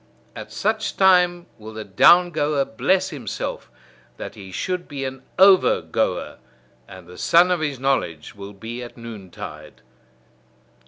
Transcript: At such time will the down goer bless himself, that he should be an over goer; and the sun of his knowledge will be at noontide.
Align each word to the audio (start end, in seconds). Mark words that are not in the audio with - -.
At 0.35 0.51
such 0.51 0.97
time 0.97 1.45
will 1.59 1.73
the 1.73 1.83
down 1.83 2.31
goer 2.31 2.65
bless 2.65 3.09
himself, 3.11 3.69
that 4.17 4.33
he 4.33 4.51
should 4.51 4.87
be 4.87 5.05
an 5.05 5.21
over 5.37 5.79
goer; 5.83 6.39
and 6.87 7.05
the 7.05 7.19
sun 7.19 7.51
of 7.51 7.59
his 7.59 7.79
knowledge 7.79 8.33
will 8.33 8.53
be 8.53 8.81
at 8.81 8.97
noontide. 8.97 9.81